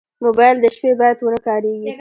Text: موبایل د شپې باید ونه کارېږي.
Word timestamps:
موبایل 0.25 0.55
د 0.61 0.65
شپې 0.75 0.91
باید 0.99 1.17
ونه 1.21 1.39
کارېږي. 1.47 1.89